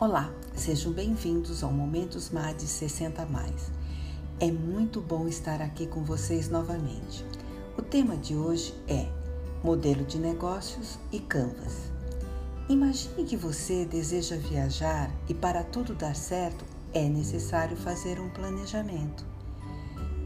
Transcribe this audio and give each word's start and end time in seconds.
Olá, 0.00 0.32
sejam 0.56 0.94
bem-vindos 0.94 1.62
ao 1.62 1.70
Momentos 1.70 2.30
MAD 2.30 2.62
60 2.62 3.26
Mais. 3.26 3.70
É 4.40 4.50
muito 4.50 4.98
bom 4.98 5.28
estar 5.28 5.60
aqui 5.60 5.86
com 5.86 6.02
vocês 6.02 6.48
novamente. 6.48 7.22
O 7.76 7.82
tema 7.82 8.16
de 8.16 8.34
hoje 8.34 8.74
é 8.88 9.06
Modelo 9.62 10.02
de 10.06 10.18
Negócios 10.18 10.98
e 11.12 11.18
Canvas. 11.18 11.90
Imagine 12.66 13.24
que 13.24 13.36
você 13.36 13.84
deseja 13.84 14.38
viajar 14.38 15.10
e 15.28 15.34
para 15.34 15.62
tudo 15.62 15.94
dar 15.94 16.16
certo 16.16 16.64
é 16.94 17.06
necessário 17.06 17.76
fazer 17.76 18.18
um 18.18 18.30
planejamento. 18.30 19.22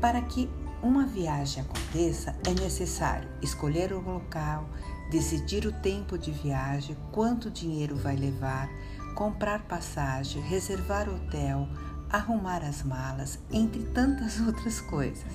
Para 0.00 0.22
que 0.22 0.48
uma 0.80 1.06
viagem 1.06 1.64
aconteça, 1.64 2.36
é 2.46 2.50
necessário 2.62 3.28
escolher 3.42 3.92
o 3.92 4.00
local, 4.00 4.68
decidir 5.10 5.66
o 5.66 5.72
tempo 5.72 6.16
de 6.16 6.30
viagem, 6.30 6.96
quanto 7.10 7.50
dinheiro 7.50 7.96
vai 7.96 8.14
levar, 8.14 8.70
comprar 9.16 9.62
passagem, 9.62 10.42
reservar 10.42 11.08
hotel, 11.08 11.66
arrumar 12.10 12.62
as 12.62 12.82
malas, 12.82 13.38
entre 13.50 13.82
tantas 13.82 14.38
outras 14.46 14.78
coisas. 14.80 15.32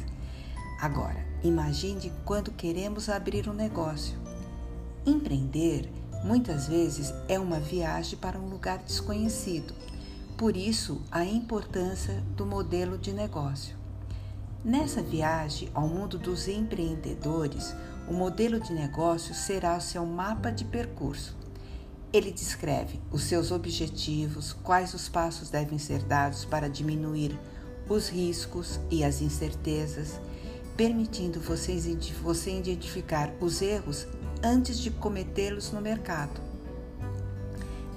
Agora, 0.80 1.26
imagine 1.44 2.13
quando 2.23 2.52
queremos 2.52 3.09
abrir 3.09 3.49
um 3.49 3.54
negócio. 3.54 4.17
Empreender 5.04 5.91
muitas 6.23 6.67
vezes 6.67 7.12
é 7.27 7.40
uma 7.40 7.59
viagem 7.59 8.20
para 8.20 8.38
um 8.40 8.49
lugar 8.49 8.77
desconhecido. 8.77 9.73
Por 10.38 10.55
isso, 10.55 11.02
a 11.12 11.26
importância 11.26 12.23
do 12.38 12.45
modelo 12.45 12.99
de 12.99 13.12
negócio. 13.12 13.76
Nessa 14.63 15.02
viagem 15.02 15.70
ao 15.73 15.88
mundo 15.88 16.20
dos 16.20 16.48
empreendedores, 16.48 17.76
o 18.07 18.13
modelo 18.13 18.59
de 18.59 18.73
negócio 18.73 19.34
será 19.34 19.76
o 19.76 19.82
seu 19.82 20.05
mapa 20.05 20.52
de 20.52 20.66
percurso. 20.66 21.41
Ele 22.13 22.29
descreve 22.29 22.99
os 23.09 23.23
seus 23.23 23.51
objetivos, 23.51 24.51
quais 24.51 24.93
os 24.93 25.07
passos 25.07 25.49
devem 25.49 25.77
ser 25.77 26.04
dados 26.04 26.43
para 26.43 26.70
diminuir 26.70 27.40
os 27.87 28.09
riscos 28.09 28.81
e 28.90 29.01
as 29.03 29.21
incertezas, 29.21 30.20
permitindo 30.76 31.40
você 31.40 31.73
identificar 31.73 33.31
os 33.40 33.62
erros 33.62 34.07
antes 34.43 34.77
de 34.77 34.91
cometê-los 34.91 35.71
no 35.71 35.79
mercado. 35.79 36.41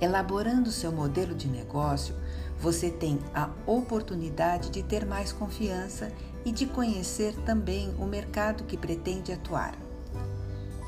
Elaborando 0.00 0.70
seu 0.70 0.92
modelo 0.92 1.34
de 1.34 1.48
negócio, 1.48 2.14
você 2.58 2.90
tem 2.90 3.18
a 3.34 3.50
oportunidade 3.66 4.70
de 4.70 4.82
ter 4.82 5.04
mais 5.04 5.32
confiança 5.32 6.12
e 6.44 6.52
de 6.52 6.66
conhecer 6.66 7.34
também 7.44 7.92
o 7.98 8.06
mercado 8.06 8.64
que 8.64 8.76
pretende 8.76 9.32
atuar. 9.32 9.83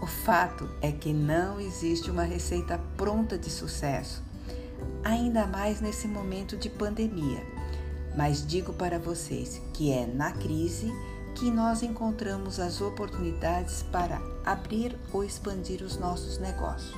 O 0.06 0.08
fato 0.08 0.68
é 0.80 0.92
que 0.92 1.12
não 1.12 1.60
existe 1.60 2.12
uma 2.12 2.22
receita 2.22 2.80
pronta 2.96 3.36
de 3.36 3.50
sucesso, 3.50 4.22
ainda 5.02 5.48
mais 5.48 5.80
nesse 5.80 6.06
momento 6.06 6.56
de 6.56 6.70
pandemia. 6.70 7.44
Mas 8.16 8.46
digo 8.46 8.72
para 8.72 9.00
vocês 9.00 9.60
que 9.74 9.90
é 9.90 10.06
na 10.06 10.30
crise 10.30 10.92
que 11.34 11.50
nós 11.50 11.82
encontramos 11.82 12.60
as 12.60 12.80
oportunidades 12.80 13.82
para 13.82 14.22
abrir 14.44 14.96
ou 15.12 15.24
expandir 15.24 15.82
os 15.82 15.98
nossos 15.98 16.38
negócios. 16.38 16.94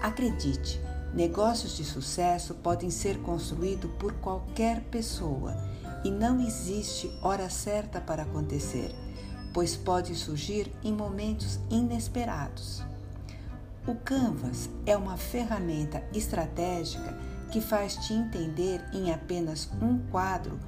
Acredite, 0.00 0.80
negócios 1.12 1.76
de 1.76 1.84
sucesso 1.84 2.54
podem 2.54 2.88
ser 2.88 3.18
construídos 3.18 3.90
por 3.98 4.14
qualquer 4.14 4.80
pessoa 4.84 5.54
e 6.02 6.10
não 6.10 6.40
existe 6.40 7.12
hora 7.20 7.50
certa 7.50 8.00
para 8.00 8.22
acontecer 8.22 8.90
pois 9.52 9.76
pode 9.76 10.14
surgir 10.14 10.72
em 10.82 10.92
momentos 10.92 11.58
inesperados. 11.70 12.82
O 13.86 13.94
Canvas 13.94 14.68
é 14.84 14.96
uma 14.96 15.16
ferramenta 15.16 16.02
estratégica 16.12 17.18
que 17.50 17.60
faz 17.60 17.96
te 17.96 18.12
entender 18.12 18.84
em 18.92 19.10
apenas 19.12 19.70
um 19.80 19.98
quadro 20.10 20.58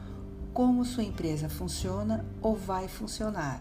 como 0.55 0.85
sua 0.85 1.05
empresa 1.05 1.49
funciona 1.49 2.25
ou 2.41 2.57
vai 2.57 2.89
funcionar, 2.89 3.61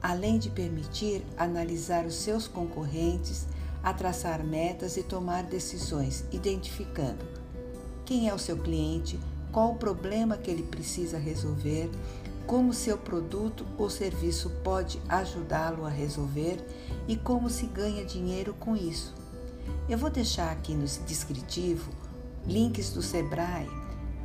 além 0.00 0.38
de 0.38 0.50
permitir 0.50 1.24
analisar 1.36 2.06
os 2.06 2.14
seus 2.14 2.46
concorrentes, 2.46 3.46
a 3.82 3.92
traçar 3.92 4.42
metas 4.42 4.96
e 4.96 5.02
tomar 5.02 5.44
decisões, 5.44 6.24
identificando 6.32 7.24
quem 8.04 8.28
é 8.28 8.34
o 8.34 8.38
seu 8.38 8.56
cliente, 8.56 9.18
qual 9.50 9.72
o 9.72 9.76
problema 9.76 10.36
que 10.36 10.50
ele 10.50 10.62
precisa 10.62 11.18
resolver, 11.18 11.90
como 12.46 12.72
seu 12.72 12.96
produto 12.96 13.66
ou 13.76 13.90
serviço 13.90 14.50
pode 14.62 15.00
ajudá-lo 15.08 15.84
a 15.84 15.88
resolver 15.88 16.64
e 17.08 17.16
como 17.16 17.50
se 17.50 17.66
ganha 17.66 18.04
dinheiro 18.04 18.54
com 18.54 18.76
isso. 18.76 19.14
Eu 19.88 19.98
vou 19.98 20.10
deixar 20.10 20.52
aqui 20.52 20.74
no 20.74 20.86
descritivo 20.86 21.90
links 22.46 22.90
do 22.90 23.02
Sebrae 23.02 23.68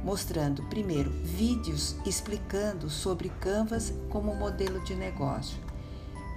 mostrando 0.04 0.64
primeiro 0.64 1.12
vídeos 1.24 1.96
explicando 2.06 2.90
sobre 2.90 3.30
Canvas 3.40 3.94
como 4.10 4.36
modelo 4.36 4.84
de 4.84 4.96
negócio. 4.96 5.58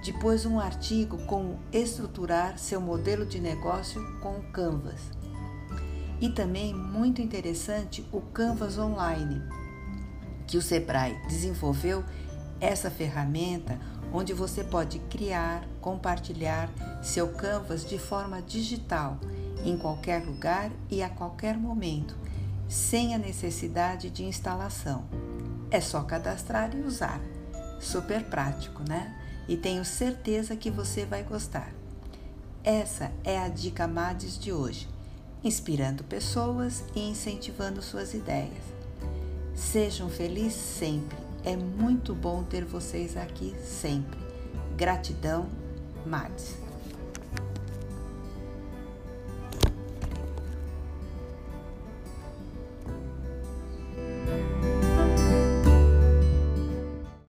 Depois 0.03 0.45
um 0.45 0.59
artigo 0.59 1.17
como 1.25 1.59
estruturar 1.71 2.59
seu 2.59 2.79
modelo 2.79 3.25
de 3.25 3.39
negócio 3.39 4.01
com 4.19 4.41
Canvas. 4.51 5.01
E 6.21 6.29
também 6.29 6.73
muito 6.73 7.21
interessante 7.21 8.07
o 8.11 8.21
Canvas 8.21 8.77
Online 8.77 9.64
que 10.47 10.57
o 10.57 10.61
Sebrae 10.61 11.19
desenvolveu 11.27 12.03
essa 12.59 12.89
ferramenta 12.89 13.79
onde 14.11 14.33
você 14.33 14.63
pode 14.63 14.99
criar, 14.99 15.67
compartilhar 15.81 16.69
seu 17.03 17.29
Canvas 17.29 17.85
de 17.85 17.99
forma 17.99 18.41
digital 18.41 19.19
em 19.63 19.77
qualquer 19.77 20.23
lugar 20.23 20.71
e 20.89 21.01
a 21.01 21.09
qualquer 21.09 21.57
momento, 21.57 22.15
sem 22.67 23.13
a 23.13 23.17
necessidade 23.17 24.09
de 24.09 24.23
instalação. 24.23 25.05
É 25.71 25.81
só 25.81 26.01
cadastrar 26.03 26.75
e 26.75 26.81
usar. 26.81 27.19
Super 27.79 28.23
prático, 28.23 28.83
né? 28.87 29.13
E 29.47 29.57
tenho 29.57 29.83
certeza 29.83 30.55
que 30.55 30.71
você 30.71 31.05
vai 31.05 31.23
gostar. 31.23 31.71
Essa 32.63 33.11
é 33.23 33.37
a 33.37 33.47
dica 33.47 33.87
MADES 33.87 34.39
de 34.39 34.51
hoje, 34.51 34.87
inspirando 35.43 36.03
pessoas 36.03 36.83
e 36.95 37.09
incentivando 37.09 37.81
suas 37.81 38.13
ideias. 38.13 38.74
Sejam 39.71 40.09
felizes 40.09 40.53
sempre. 40.53 41.17
É 41.43 41.57
muito 41.57 42.13
bom 42.13 42.43
ter 42.43 42.63
vocês 42.63 43.17
aqui 43.17 43.53
sempre. 43.61 44.17
Gratidão, 44.77 45.47
Mads. 46.05 46.64